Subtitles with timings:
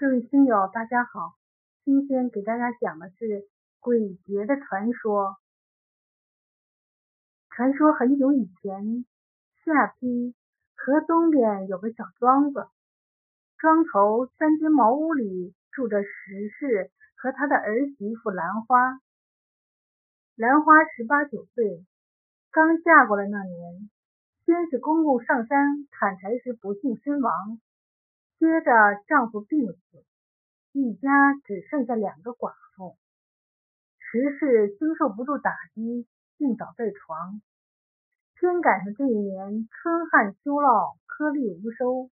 [0.00, 1.34] 各位听友，大家好！
[1.84, 3.48] 今天给大家讲的是
[3.80, 5.38] 鬼节的传说。
[7.50, 9.04] 传说很久以前，
[9.64, 10.34] 下邳
[10.76, 12.68] 河东边有个小庄子，
[13.58, 19.00] 庄头三间茅屋里住着石氏和他的儿媳妇兰花。
[20.36, 21.84] 兰花十八九岁，
[22.52, 23.90] 刚嫁过来那年，
[24.46, 27.60] 先是公公上山砍柴时不幸身亡。
[28.38, 28.70] 接着
[29.08, 30.04] 丈夫病死，
[30.70, 32.96] 一家只剩下两个寡妇。
[33.98, 36.06] 石氏经受不住打击，
[36.36, 37.42] 病倒在床。
[38.34, 42.10] 偏赶上这一年春旱秋涝，颗粒无收，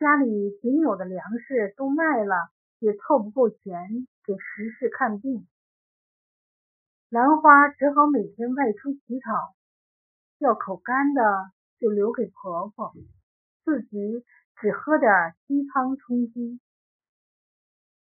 [0.00, 5.46] 家里仅有的粮食都卖了，也凑不够钱给石氏看病。
[7.10, 9.54] 兰花只好每天外出乞讨，
[10.38, 11.22] 要口干的
[11.78, 12.92] 就留给婆婆，
[13.64, 14.26] 自己。
[14.60, 15.10] 只喝点
[15.46, 16.60] 鸡汤充饥。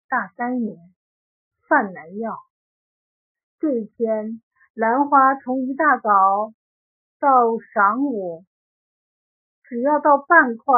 [0.07, 0.77] 大三年，
[1.67, 2.37] 饭难要。
[3.59, 4.39] 这一天，
[4.75, 6.53] 兰花从一大早
[7.19, 8.45] 到晌午，
[9.63, 10.75] 只要到半块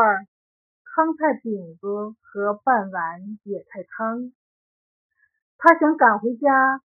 [0.86, 1.88] 糠菜饼子
[2.22, 4.32] 和半碗野菜汤。
[5.58, 6.80] 她想赶回家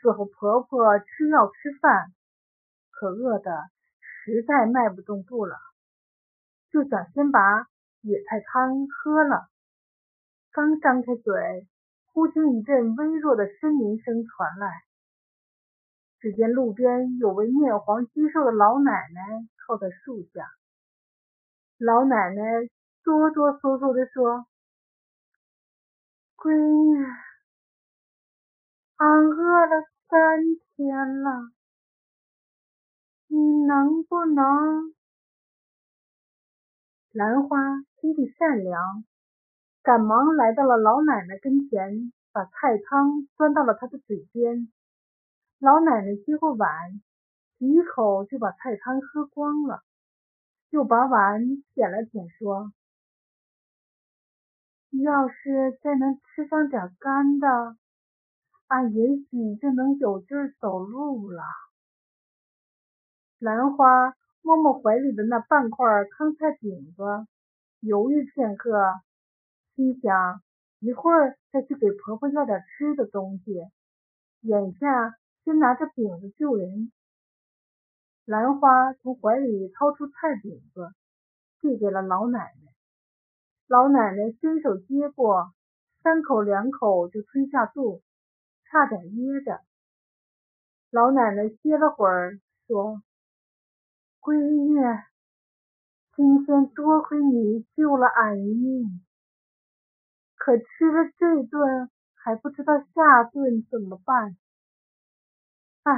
[0.00, 2.14] 伺候婆婆吃药吃饭，
[2.92, 3.50] 可饿得
[3.98, 5.56] 实在迈不动步了，
[6.70, 7.66] 就想先把。
[8.02, 9.50] 野菜汤喝了，
[10.52, 11.68] 刚张开嘴，
[12.06, 14.82] 忽听一阵微弱的呻吟声传来。
[16.18, 20.50] 只见路边有位面黄肌瘦的老奶奶靠在树下。
[21.78, 22.42] 老奶奶
[23.02, 24.46] 哆哆嗦嗦地说
[26.36, 27.06] ：“闺女，
[28.96, 30.42] 俺饿了三
[30.76, 31.52] 天了，
[33.28, 34.94] 你能不能……”
[37.12, 37.56] 兰花
[38.00, 39.04] 心地善良，
[39.82, 44.72] 赶忙来到了老奶奶跟前，把菜汤端到了她的嘴边。
[45.58, 46.68] 老奶奶接过碗，
[47.58, 49.82] 几口就把菜汤喝光了，
[50.70, 52.72] 又把碗舔了舔，说
[55.04, 57.76] ：“要是再能吃上点干的，
[58.68, 61.42] 俺也许就能有劲儿走路了。”
[63.38, 64.14] 兰花。
[64.42, 65.86] 摸摸怀里的那半块
[66.16, 67.02] 糠菜饼子，
[67.80, 69.00] 犹豫片刻，
[69.74, 70.42] 心想
[70.80, 73.54] 一会儿再去给婆婆要点吃的东西，
[74.42, 76.92] 眼下先拿着饼子救人。
[78.26, 80.92] 兰花从怀里掏出菜饼子，
[81.60, 82.72] 递给了老奶奶。
[83.66, 85.54] 老奶奶伸手接过，
[86.02, 88.02] 三口两口就吞下肚，
[88.66, 89.60] 差点噎着。
[90.90, 93.02] 老奶奶歇了会儿，说。
[94.20, 94.78] 闺女，
[96.20, 99.00] 今天多亏你救了俺一命，
[100.36, 104.36] 可吃了这顿还不知道下顿怎么办。
[105.84, 105.92] 哎，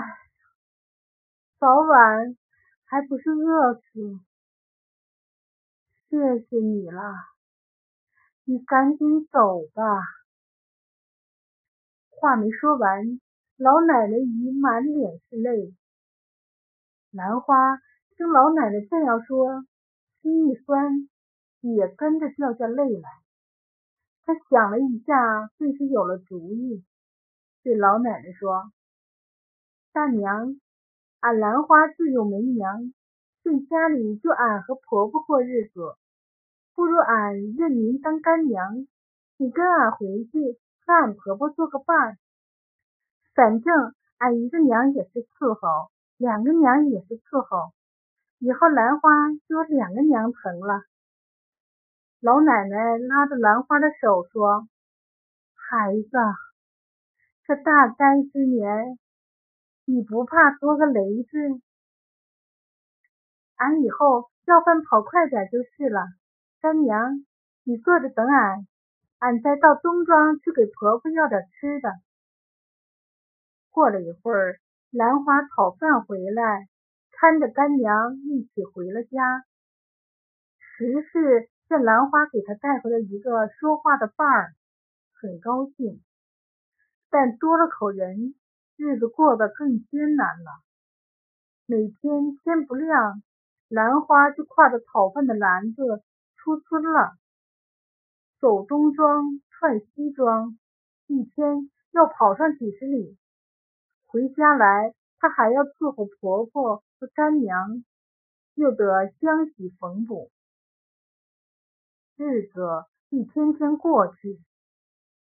[1.59, 2.37] 早晚
[2.85, 3.81] 还不是饿死。
[6.09, 7.03] 谢谢你了，
[8.45, 9.83] 你赶紧走吧。
[12.11, 13.21] 话没说完，
[13.57, 15.75] 老奶奶已满脸是泪。
[17.11, 17.81] 兰花。
[18.15, 19.65] 听老奶奶这样说，
[20.23, 21.09] 心一酸，
[21.63, 23.11] 也跟着掉下泪来。
[24.25, 26.85] 他想了一下，顿时有了主意，
[27.65, 28.71] 对老奶奶说
[29.93, 30.61] ：“大娘，
[31.19, 32.95] 俺兰花自幼没娘，
[33.43, 35.97] 这家里就俺和婆婆过日子，
[36.77, 38.87] 不如俺认您当干娘，
[39.39, 42.17] 你跟俺回去和俺婆婆做个伴儿。
[43.35, 47.73] 反正俺一个娘也是伺候，两个娘也是伺候。”
[48.45, 49.09] 以后兰花
[49.47, 50.83] 就有两个娘疼了。
[52.19, 54.67] 老奶奶拉着兰花的手说
[55.55, 56.19] ：“孩子，
[57.47, 58.99] 这大灾之年，
[59.85, 61.63] 你不怕多个累赘？
[63.55, 66.09] 俺以后要饭跑快点就是了。
[66.61, 67.25] 干娘，
[67.63, 68.67] 你坐着等俺，
[69.21, 71.93] 俺再到东庄去给婆婆要点吃的。”
[73.71, 74.59] 过了一会儿，
[74.91, 76.67] 兰花讨饭回来。
[77.23, 79.45] 搀着干娘一起回了家。
[80.59, 84.57] 石氏见兰花给他带回了一个说话的伴儿，
[85.13, 86.03] 很高兴。
[87.11, 88.35] 但多了口人，
[88.77, 90.51] 日子过得更艰难了。
[91.65, 93.23] 每天天不亮，
[93.69, 96.03] 兰花就挎着讨饭的篮子
[96.39, 97.13] 出村了，
[98.41, 100.59] 走东庄串西庄，
[101.07, 103.17] 一天要跑上几十里。
[104.07, 104.93] 回家来，
[105.23, 107.07] 她还要伺候婆婆和。
[107.15, 107.85] 干娘
[108.55, 110.31] 又得相喜缝补，
[112.17, 114.41] 日子一天天过去。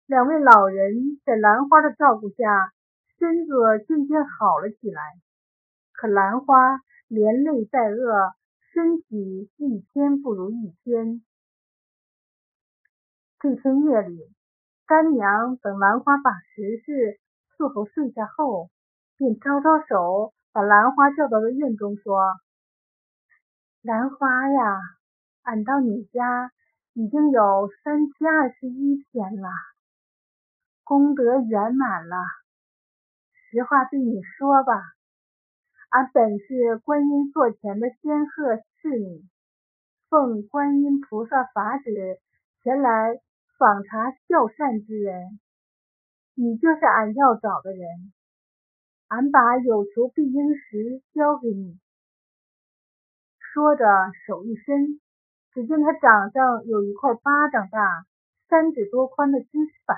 [0.07, 2.73] 两位老人在兰花的照顾下，
[3.19, 3.53] 身子
[3.87, 5.03] 渐渐好了起来。
[5.93, 8.33] 可兰花连累带饿，
[8.73, 11.25] 身体一天不如一天。
[13.41, 14.35] 这天夜里，
[14.87, 17.21] 干娘等兰花把食事
[17.57, 18.71] 伺候睡下后，
[19.19, 22.37] 便招招手，把兰花叫到了院中，说
[23.83, 24.79] ：“兰花呀，
[25.43, 26.53] 俺到你家
[26.95, 29.49] 已经有三七二十一天了。”
[30.85, 32.17] 功德圆满了，
[33.51, 34.73] 实话对你说吧，
[35.91, 39.25] 俺本是观音座前的仙鹤侍女，
[40.09, 42.21] 奉观音菩萨法旨
[42.63, 43.21] 前来
[43.59, 45.41] 访查孝善之人，
[46.35, 48.13] 你就是俺要找的人，
[49.09, 51.79] 俺把有求必应时交给你。
[53.39, 53.85] 说着，
[54.27, 55.01] 手一伸，
[55.53, 58.05] 只见他掌上有一块巴掌大、
[58.49, 59.97] 三指多宽的金石板。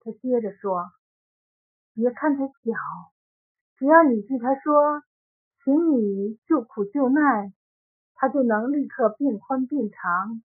[0.00, 0.90] 他接着说
[1.94, 2.52] ：“别看他小，
[3.76, 5.04] 只要你对他说，
[5.62, 7.54] 请你救苦救难，
[8.14, 10.42] 他就能立刻变宽变长，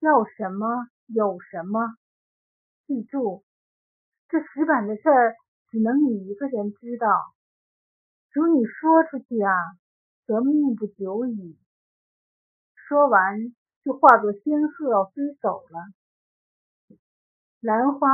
[0.00, 1.94] 要什么有什么。
[2.86, 3.44] 记住，
[4.30, 5.36] 这石板的事儿
[5.70, 7.34] 只能你一个人知道。
[8.32, 9.52] 如你说出去啊，
[10.26, 11.58] 则命不久矣。”
[12.74, 13.54] 说完，
[13.84, 16.98] 就化作仙鹤飞走了。
[17.60, 18.08] 兰花。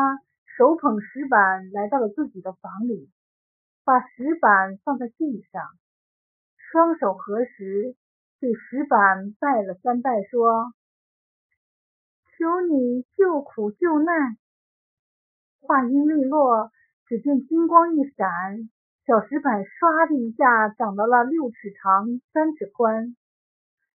[0.55, 3.11] 手捧石板来到了自己的房里，
[3.85, 5.63] 把石板放在地上，
[6.59, 7.97] 双手合十，
[8.39, 10.75] 对石板拜了三拜，说
[12.37, 14.37] ：“求你救苦救难。”
[15.61, 16.71] 话音未落，
[17.07, 18.71] 只见金光一闪，
[19.07, 23.17] 小石板唰的一下长到了六尺长、三尺宽。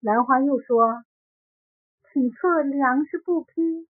[0.01, 1.05] 兰花又说
[2.13, 3.89] ：“请测粮食布匹。”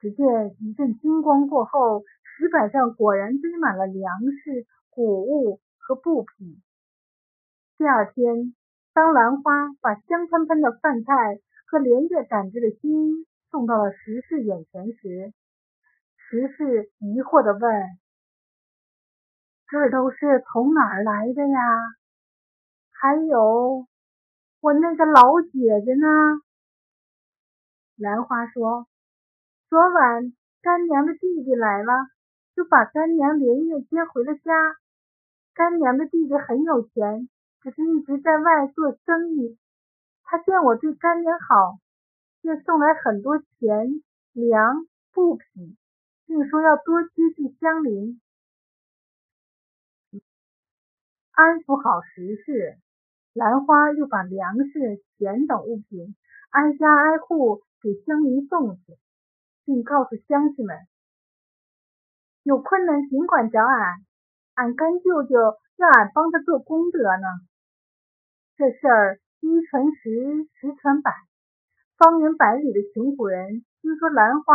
[0.00, 0.26] 只见
[0.60, 4.10] 一阵金光过后，石板上果然堆满了粮
[4.42, 6.60] 食、谷物和布匹。
[7.78, 8.54] 第二天，
[8.92, 15.32] 当兰花把香喷喷的饭菜和连夜赶制的新衣送到了石氏眼前时，
[16.16, 17.98] 石氏疑惑地问
[19.68, 21.60] ：“这都是从哪儿来的呀？
[22.90, 23.86] 还有
[24.60, 26.06] 我那个老姐姐呢？”
[27.96, 28.86] 兰花说。
[29.70, 30.32] 昨晚
[30.62, 31.92] 干娘的弟弟来了，
[32.54, 34.52] 就把干娘连夜接回了家。
[35.52, 37.28] 干娘的弟弟很有钱，
[37.60, 39.58] 只是一直在外做生意。
[40.22, 41.78] 他见我对干娘好，
[42.40, 44.02] 便送来很多钱
[44.32, 45.76] 粮布匹，
[46.26, 48.20] 并说要多接济乡邻，
[51.34, 52.78] 安抚好时事。
[53.32, 56.14] 兰花又把粮食、钱等物品
[56.50, 58.98] 挨家挨户给乡邻送去。
[59.66, 60.76] 并告诉乡亲们，
[62.42, 64.04] 有困难尽管找俺，
[64.52, 65.38] 俺干舅舅
[65.76, 67.26] 要俺帮他做功德呢。
[68.58, 71.10] 这事儿一传十，十传百，
[71.96, 74.54] 方圆百里的穷苦人听说兰花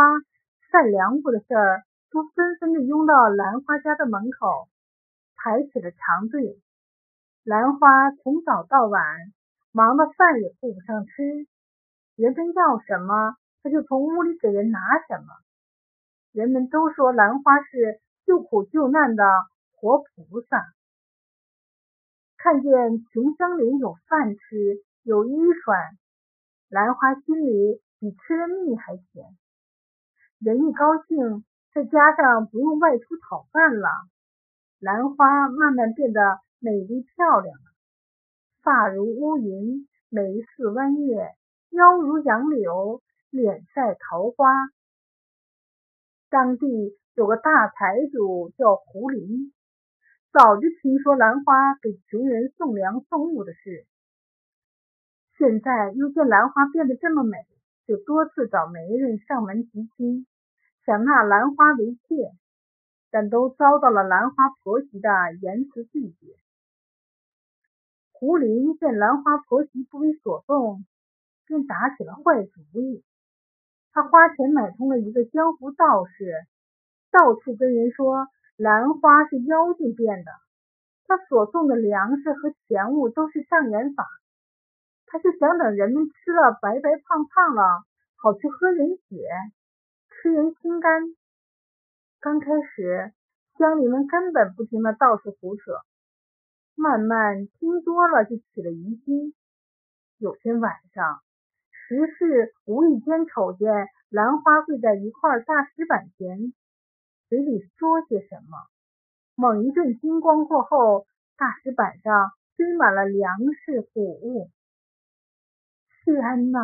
[0.70, 1.82] 善良物的事儿，
[2.12, 4.68] 都纷纷的拥到兰花家的门口，
[5.34, 6.62] 排起了长队。
[7.42, 9.02] 兰花从早到晚，
[9.72, 11.46] 忙得饭也顾不上吃，
[12.14, 13.34] 人们要什么？
[13.62, 14.78] 他就从屋里给人拿
[15.08, 15.26] 什么。
[16.32, 19.24] 人们都说兰花是救苦救难的
[19.72, 20.66] 活菩萨。
[22.36, 22.70] 看见
[23.06, 25.78] 穷乡邻有饭吃，有衣穿，
[26.68, 29.24] 兰花心里比吃了蜜还甜。
[30.38, 33.88] 人一高兴，再加上不用外出讨饭了，
[34.80, 37.64] 兰花慢慢变得美丽漂亮了。
[38.62, 41.34] 发如乌云，眉似弯月，
[41.70, 43.02] 腰如杨柳。
[43.32, 44.52] 脸赛桃花。
[46.30, 49.52] 当地有个大财主叫胡林，
[50.32, 53.86] 早就听说兰花给穷人送粮送物的事，
[55.38, 57.38] 现在又见兰花变得这么美，
[57.86, 60.26] 就多次找媒人上门提亲，
[60.84, 62.32] 想纳兰花为妾，
[63.10, 66.36] 但都遭到了兰花婆媳的严词拒绝。
[68.12, 70.84] 胡林见兰花婆媳不为所动，
[71.46, 73.02] 便打起了坏主意。
[73.92, 76.34] 他花钱买通了一个江湖道士，
[77.10, 80.30] 到处跟人说兰花是妖精变的，
[81.06, 84.06] 他所送的粮食和钱物都是障眼法，
[85.06, 87.84] 他就想等人们吃了白白胖胖了，
[88.16, 89.26] 好去喝人血，
[90.10, 91.16] 吃人心肝。
[92.22, 93.14] 刚开始
[93.56, 95.72] 乡邻们根本不听那道士胡扯，
[96.74, 99.34] 慢慢听多了就起了疑心。
[100.18, 101.20] 有天晚上。
[101.72, 106.52] 石氏无意间瞅见兰花跪在一块大石板前，
[107.30, 108.58] 嘴里说些什么。
[109.34, 111.06] 猛一阵金光过后，
[111.38, 113.34] 大石板上堆满了粮
[113.64, 114.50] 食谷物。
[116.04, 116.60] 天哪，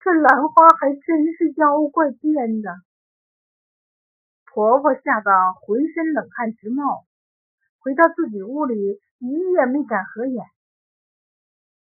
[0.00, 2.70] 这兰花还真是妖怪变的！
[4.56, 7.04] 婆婆吓得浑身冷汗直冒，
[7.78, 10.46] 回到自己屋里，一夜没敢合眼。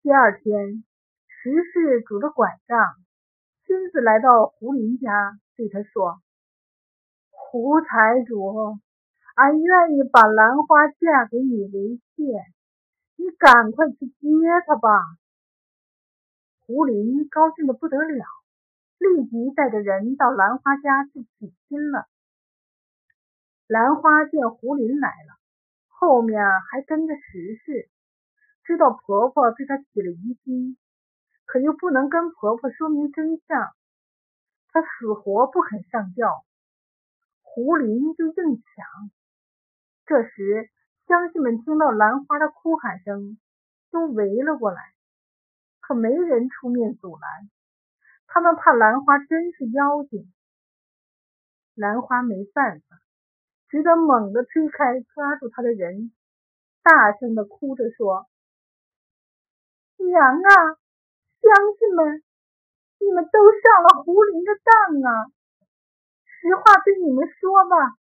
[0.01, 0.85] 第二天，
[1.27, 2.95] 石氏拄着拐杖，
[3.65, 6.21] 亲自来到胡林家，对他说
[7.31, 8.79] ：“胡财主。”
[9.35, 12.23] 俺愿意把兰花嫁给你为妾，
[13.17, 14.15] 你赶快去接
[14.65, 14.89] 她吧。
[16.61, 18.25] 胡林高兴的不得了，
[18.99, 22.07] 立即带着人到兰花家去娶亲了。
[23.73, 25.35] 兰花见胡林来了，
[25.87, 27.89] 后面还跟着石氏，
[28.63, 30.77] 知道婆婆对她起了疑心，
[31.45, 33.73] 可又不能跟婆婆说明真相，
[34.67, 36.45] 她死活不肯上吊，
[37.41, 39.09] 胡林就硬抢。
[40.05, 40.69] 这时，
[41.07, 43.39] 乡亲们听到兰花的哭喊声，
[43.89, 44.83] 都围了过来，
[45.79, 47.49] 可没人出面阻拦。
[48.27, 50.31] 他们怕兰花真是妖精。
[51.73, 52.99] 兰花没办法，
[53.73, 56.11] 只得猛地推开抓住他的人，
[56.83, 58.27] 大声的哭着说
[59.97, 60.77] ：“娘啊，
[61.41, 62.21] 乡亲们，
[62.99, 65.25] 你们都上了胡林的当啊！
[66.21, 67.97] 实话对你们说吧。”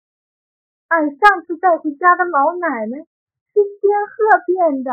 [0.86, 4.92] 俺上次带回家的老奶奶是仙鹤变的。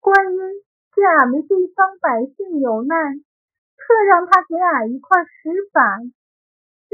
[0.00, 0.38] 观音
[0.94, 3.18] 见俺们这一帮百姓有难，
[3.76, 6.14] 特让他给俺一块石板，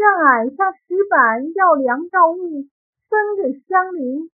[0.01, 0.81] 让俺向石
[1.11, 2.65] 板要粮要物，
[3.11, 4.31] 分给乡邻。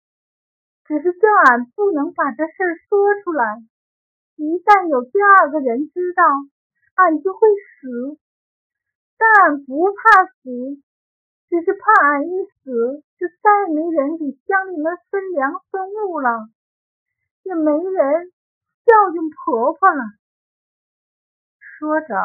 [0.84, 2.52] 只是叫俺不能把这事
[2.90, 3.64] 说出来，
[4.36, 6.24] 一旦有第二个人知道，
[6.96, 8.20] 俺就会死。
[9.18, 10.84] 但俺不怕死。
[11.48, 16.50] 只是怕俺一死，就再没人给乡里们分粮分物了，
[17.44, 18.34] 也没人
[18.84, 20.04] 孝敬婆婆了。
[21.60, 22.16] 说着，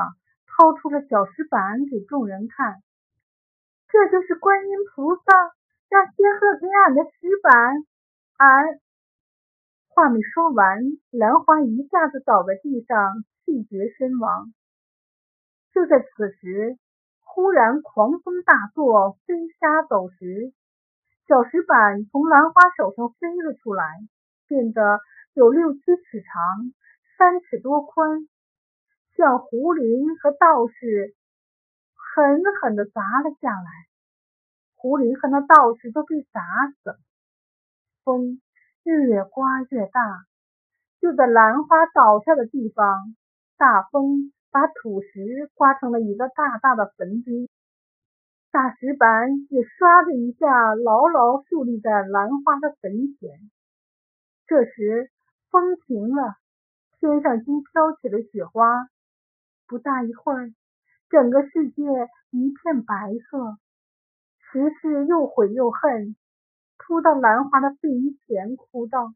[0.46, 2.82] 掏出了小石板给众人看，
[3.90, 5.22] 这就是观音菩萨
[5.88, 7.52] 让仙鹤给俺的石板。
[8.36, 8.80] 俺
[9.88, 10.78] 话没说完，
[11.10, 14.52] 兰花一下子倒在地上，气绝身亡。
[15.72, 16.78] 就在此时。
[17.30, 20.52] 忽然狂风大作，飞沙走石，
[21.28, 23.84] 小石板从兰花手上飞了出来，
[24.48, 24.98] 变得
[25.34, 26.72] 有六七尺长，
[27.16, 28.26] 三尺多宽，
[29.14, 31.14] 向胡林和道士
[32.14, 33.86] 狠狠地砸了下来。
[34.74, 36.40] 胡林和那道士都被砸
[36.82, 36.98] 死了。
[38.04, 38.40] 风
[38.84, 40.24] 越刮越大，
[41.00, 43.14] 就在兰花倒下的地方，
[43.56, 44.32] 大风。
[44.50, 47.50] 把土石刮成了一个大大的坟堆，
[48.50, 53.50] 大石板也唰的一下牢牢竖立在兰花的坟前。
[54.46, 55.10] 这时
[55.50, 56.36] 风停了，
[56.98, 58.88] 天上竟飘起了雪花。
[59.66, 60.50] 不大一会儿，
[61.08, 61.82] 整个世界
[62.30, 63.58] 一片白色。
[64.50, 66.16] 石氏又悔又恨，
[66.78, 69.12] 扑到兰花的坟前，哭道：“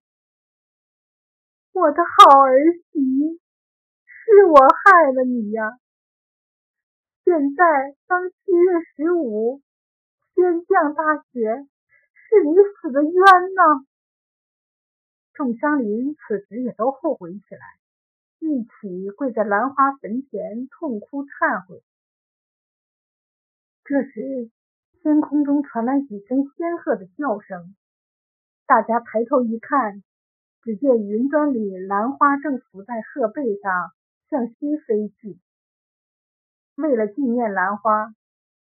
[1.72, 2.58] 我的好儿
[2.92, 3.40] 媳！”
[4.04, 5.78] 是我害了你呀！
[7.24, 9.62] 现在当七月十五，
[10.34, 11.66] 天降大雪，
[12.14, 13.86] 是你死的冤呐！
[15.34, 17.60] 众乡邻此时也都后悔起来，
[18.42, 21.82] 一起跪在兰花坟前痛哭忏悔。
[23.84, 24.50] 这时，
[25.00, 27.74] 天空中传来几声仙鹤的叫声，
[28.66, 30.02] 大家抬头一看，
[30.62, 33.90] 只见云端里兰花正伏在鹤背上。
[34.32, 35.38] 向西飞去。
[36.76, 38.14] 为了纪念兰花，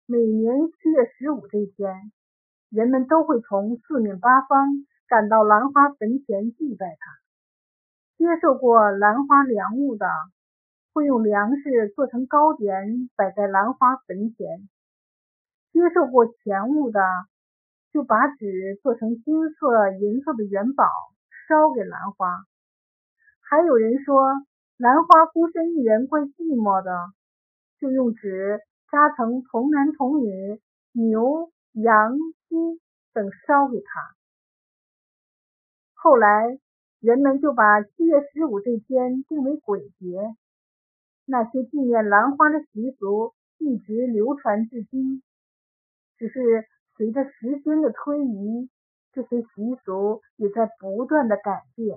[0.08, 2.12] 每年七月十五这天，
[2.72, 7.21] 人们都会从四面八方赶到兰花坟前祭拜它。
[8.22, 10.06] 接受过兰花良物的，
[10.94, 14.70] 会用粮食做成糕点摆在兰花坟前；
[15.74, 17.02] 接受过钱物的，
[17.92, 20.86] 就把纸做成金色、银色的元宝
[21.48, 22.46] 烧给兰花。
[23.42, 24.22] 还有人说。
[24.78, 27.14] 兰花孤身一人怪寂寞的，
[27.80, 28.60] 就用纸
[28.90, 30.60] 扎成童男童女、
[30.92, 32.18] 牛、羊、
[32.50, 32.56] 鸡
[33.14, 34.16] 等烧给他。
[35.94, 36.58] 后来
[37.02, 40.36] 人们就把七月十五这天定为鬼节。
[41.26, 45.24] 那些纪念兰花的习俗一直流传至今，
[46.20, 48.70] 只是随着时间的推移，
[49.14, 51.90] 这些习俗也在不断的改变。